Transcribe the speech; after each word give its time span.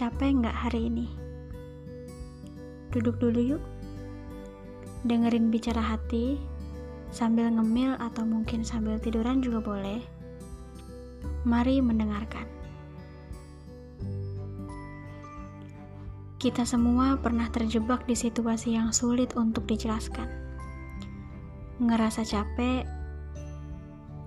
Capek 0.00 0.40
nggak 0.40 0.56
hari 0.56 0.88
ini? 0.88 1.12
Duduk 2.88 3.20
dulu 3.20 3.36
yuk. 3.36 3.62
Dengerin 5.04 5.52
bicara 5.52 5.76
hati, 5.76 6.40
sambil 7.12 7.52
ngemil 7.52 8.00
atau 8.00 8.24
mungkin 8.24 8.64
sambil 8.64 8.96
tiduran 8.96 9.44
juga 9.44 9.60
boleh. 9.60 10.00
Mari 11.44 11.84
mendengarkan. 11.84 12.48
Kita 16.40 16.64
semua 16.64 17.20
pernah 17.20 17.52
terjebak 17.52 18.08
di 18.08 18.16
situasi 18.16 18.80
yang 18.80 18.96
sulit 18.96 19.36
untuk 19.36 19.68
dijelaskan. 19.68 20.32
Ngerasa 21.76 22.24
capek, 22.24 22.88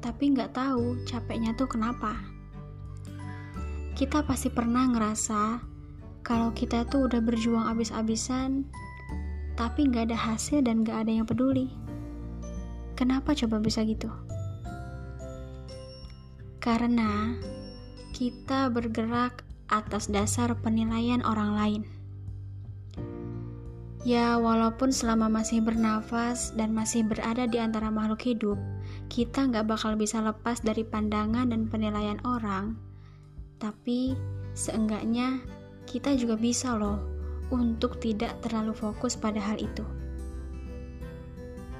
tapi 0.00 0.32
nggak 0.32 0.56
tahu 0.56 1.04
capeknya 1.04 1.52
tuh 1.52 1.68
kenapa. 1.68 2.37
Kita 3.98 4.22
pasti 4.22 4.46
pernah 4.46 4.86
ngerasa 4.86 5.58
kalau 6.22 6.54
kita 6.54 6.86
tuh 6.86 7.10
udah 7.10 7.18
berjuang 7.18 7.66
abis-abisan, 7.66 8.62
tapi 9.58 9.90
nggak 9.90 10.14
ada 10.14 10.18
hasil 10.22 10.62
dan 10.62 10.86
nggak 10.86 11.02
ada 11.02 11.12
yang 11.18 11.26
peduli. 11.26 11.66
Kenapa 12.94 13.34
coba 13.34 13.58
bisa 13.58 13.82
gitu? 13.82 14.06
Karena 16.62 17.34
kita 18.14 18.70
bergerak 18.70 19.42
atas 19.66 20.06
dasar 20.06 20.54
penilaian 20.54 21.26
orang 21.26 21.58
lain. 21.58 21.82
Ya, 24.06 24.38
walaupun 24.38 24.94
selama 24.94 25.26
masih 25.26 25.58
bernafas 25.58 26.54
dan 26.54 26.70
masih 26.70 27.02
berada 27.02 27.50
di 27.50 27.58
antara 27.58 27.90
makhluk 27.90 28.22
hidup, 28.22 28.62
kita 29.10 29.50
nggak 29.50 29.66
bakal 29.66 29.98
bisa 29.98 30.22
lepas 30.22 30.62
dari 30.62 30.86
pandangan 30.86 31.50
dan 31.50 31.66
penilaian 31.66 32.22
orang 32.22 32.87
tapi 33.58 34.14
seenggaknya 34.54 35.42
kita 35.86 36.14
juga 36.14 36.38
bisa 36.38 36.78
loh 36.78 37.02
untuk 37.50 37.98
tidak 37.98 38.38
terlalu 38.44 38.74
fokus 38.74 39.18
pada 39.18 39.38
hal 39.42 39.58
itu. 39.58 39.82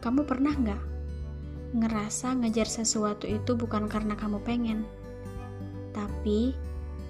Kamu 0.00 0.24
pernah 0.24 0.54
nggak 0.56 0.82
ngerasa 1.70 2.34
ngejar 2.42 2.66
sesuatu 2.66 3.30
itu 3.30 3.54
bukan 3.54 3.86
karena 3.86 4.18
kamu 4.18 4.42
pengen, 4.42 4.82
tapi 5.94 6.56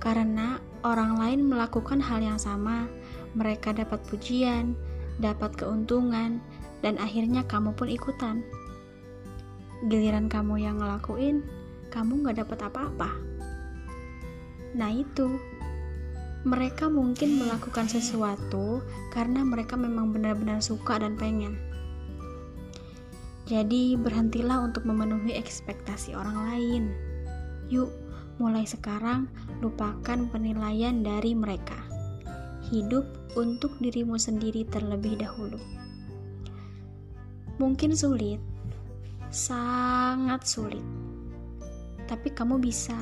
karena 0.00 0.61
orang 0.84 1.16
lain 1.16 1.41
melakukan 1.48 2.00
hal 2.00 2.20
yang 2.20 2.36
sama, 2.36 2.88
mereka 3.36 3.70
dapat 3.70 4.00
pujian, 4.08 4.75
dapat 5.22 5.55
keuntungan, 5.56 6.41
dan 6.81 6.97
akhirnya 6.98 7.44
kamu 7.47 7.72
pun 7.77 7.88
ikutan. 7.88 8.42
Giliran 9.88 10.28
kamu 10.28 10.61
yang 10.61 10.77
ngelakuin, 10.81 11.44
kamu 11.88 12.25
nggak 12.25 12.44
dapat 12.44 12.58
apa-apa. 12.69 13.30
Nah, 14.81 14.89
itu 14.89 15.36
mereka 16.48 16.89
mungkin 16.89 17.36
melakukan 17.36 17.84
sesuatu 17.84 18.81
karena 19.12 19.45
mereka 19.45 19.77
memang 19.77 20.09
benar-benar 20.09 20.64
suka 20.64 20.97
dan 20.97 21.20
pengen. 21.20 21.61
Jadi, 23.45 24.00
berhentilah 24.00 24.64
untuk 24.64 24.89
memenuhi 24.89 25.37
ekspektasi 25.37 26.17
orang 26.17 26.39
lain. 26.48 26.84
Yuk, 27.69 27.92
mulai 28.41 28.64
sekarang 28.64 29.28
lupakan 29.61 30.33
penilaian 30.33 31.05
dari 31.05 31.37
mereka. 31.37 31.77
Hidup 32.72 33.05
untuk 33.37 33.77
dirimu 33.84 34.17
sendiri 34.17 34.65
terlebih 34.65 35.20
dahulu. 35.20 35.61
Mungkin 37.61 37.92
sulit, 37.92 38.41
sangat 39.28 40.48
sulit, 40.48 40.87
tapi 42.09 42.33
kamu 42.33 42.56
bisa 42.56 42.97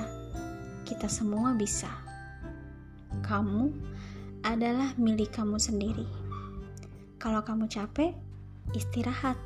kita 0.88 1.04
semua 1.04 1.52
bisa. 1.52 1.92
Kamu 3.20 3.68
adalah 4.40 4.96
milik 4.96 5.36
kamu 5.36 5.60
sendiri. 5.60 6.08
Kalau 7.20 7.44
kamu 7.44 7.68
capek, 7.68 8.16
istirahat. 8.72 9.36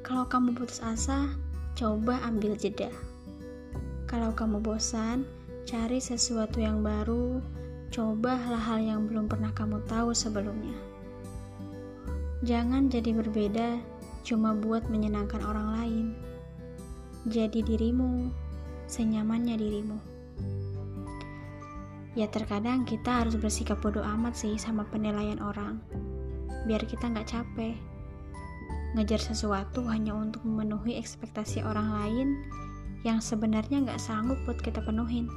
Kalau 0.00 0.24
kamu 0.24 0.56
putus 0.56 0.80
asa, 0.80 1.28
coba 1.76 2.24
ambil 2.24 2.56
jeda. 2.56 2.88
Kalau 4.08 4.32
kamu 4.32 4.64
bosan, 4.64 5.28
cari 5.68 6.00
sesuatu 6.00 6.56
yang 6.56 6.80
baru, 6.80 7.44
coba 7.92 8.40
hal-hal 8.40 8.80
yang 8.80 9.00
belum 9.04 9.28
pernah 9.28 9.52
kamu 9.52 9.84
tahu 9.84 10.16
sebelumnya. 10.16 10.74
Jangan 12.40 12.88
jadi 12.88 13.12
berbeda 13.12 13.76
cuma 14.24 14.56
buat 14.56 14.88
menyenangkan 14.88 15.44
orang 15.44 15.68
lain. 15.76 16.06
Jadi 17.28 17.60
dirimu, 17.60 18.32
senyamannya 18.88 19.60
dirimu. 19.60 20.19
Ya 22.18 22.26
terkadang 22.26 22.82
kita 22.82 23.22
harus 23.22 23.38
bersikap 23.38 23.78
bodoh 23.78 24.02
amat 24.02 24.34
sih 24.34 24.58
sama 24.58 24.82
penilaian 24.90 25.38
orang. 25.38 25.78
Biar 26.66 26.82
kita 26.82 27.06
nggak 27.06 27.30
capek. 27.30 27.78
Ngejar 28.98 29.22
sesuatu 29.22 29.86
hanya 29.86 30.18
untuk 30.18 30.42
memenuhi 30.42 30.98
ekspektasi 30.98 31.62
orang 31.62 31.94
lain 31.94 32.28
Yang 33.06 33.32
sebenarnya 33.32 33.86
nggak 33.86 34.02
sanggup 34.02 34.36
buat 34.42 34.58
kita 34.58 34.82
penuhin. 34.82 35.30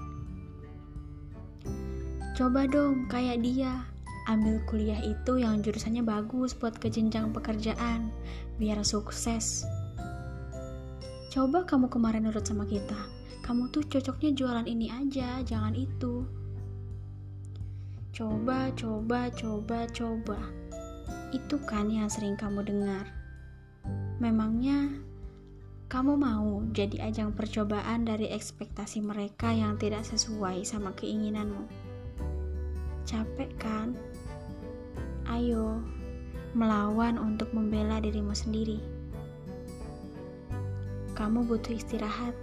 Coba 2.34 2.66
dong 2.66 3.06
kayak 3.06 3.46
dia. 3.46 3.86
Ambil 4.26 4.58
kuliah 4.66 5.00
itu 5.04 5.38
yang 5.38 5.62
jurusannya 5.62 6.02
bagus 6.02 6.58
buat 6.58 6.80
ke 6.80 6.90
jenjang 6.90 7.30
pekerjaan 7.32 8.10
Biar 8.58 8.82
sukses. 8.82 9.64
Coba 11.30 11.64
kamu 11.70 11.88
kemarin 11.94 12.26
nurut 12.26 12.44
sama 12.44 12.66
kita. 12.66 12.98
Kamu 13.46 13.70
tuh 13.70 13.86
cocoknya 13.86 14.34
jualan 14.34 14.66
ini 14.66 14.88
aja, 14.90 15.44
jangan 15.44 15.76
itu 15.76 16.43
Coba, 18.14 18.70
coba, 18.78 19.26
coba, 19.34 19.90
coba. 19.90 20.38
Itu 21.34 21.58
kan 21.66 21.90
yang 21.90 22.06
sering 22.14 22.38
kamu 22.38 22.62
dengar. 22.62 23.10
Memangnya 24.22 25.02
kamu 25.90 26.22
mau 26.22 26.62
jadi 26.78 27.10
ajang 27.10 27.34
percobaan 27.34 28.06
dari 28.06 28.30
ekspektasi 28.30 29.02
mereka 29.02 29.50
yang 29.50 29.82
tidak 29.82 30.06
sesuai 30.06 30.62
sama 30.62 30.94
keinginanmu? 30.94 31.66
Capek 33.02 33.50
kan? 33.58 33.98
Ayo, 35.26 35.82
melawan 36.54 37.18
untuk 37.18 37.50
membela 37.50 37.98
dirimu 37.98 38.38
sendiri. 38.38 38.78
Kamu 41.18 41.50
butuh 41.50 41.74
istirahat. 41.74 42.38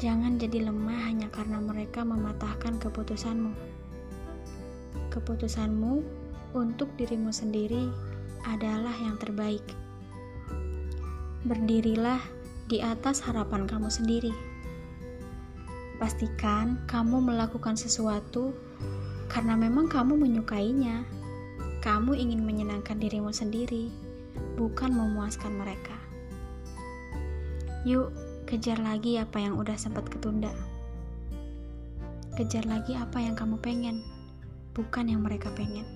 Jangan 0.00 0.40
jadi 0.40 0.64
lemah 0.64 1.12
hanya 1.12 1.28
karena 1.28 1.60
mereka 1.60 2.08
mematahkan 2.08 2.80
keputusanmu 2.80 3.74
keputusanmu 5.14 6.02
untuk 6.58 6.90
dirimu 6.98 7.30
sendiri 7.30 7.86
adalah 8.50 8.94
yang 8.98 9.14
terbaik. 9.22 9.62
Berdirilah 11.46 12.18
di 12.66 12.82
atas 12.82 13.22
harapan 13.22 13.70
kamu 13.70 13.86
sendiri. 13.86 14.34
Pastikan 16.02 16.82
kamu 16.90 17.22
melakukan 17.22 17.78
sesuatu 17.78 18.50
karena 19.30 19.54
memang 19.54 19.86
kamu 19.86 20.18
menyukainya. 20.18 21.06
Kamu 21.84 22.16
ingin 22.16 22.40
menyenangkan 22.40 22.96
dirimu 22.96 23.28
sendiri, 23.28 23.92
bukan 24.56 24.88
memuaskan 24.88 25.52
mereka. 25.52 25.92
Yuk, 27.84 28.08
kejar 28.48 28.80
lagi 28.80 29.20
apa 29.20 29.36
yang 29.36 29.60
udah 29.60 29.76
sempat 29.76 30.08
ketunda. 30.08 30.48
Kejar 32.40 32.64
lagi 32.64 32.96
apa 32.96 33.20
yang 33.20 33.36
kamu 33.36 33.60
pengen 33.60 34.00
bukan 34.74 35.06
yang 35.06 35.22
mereka 35.22 35.48
pengen. 35.54 35.86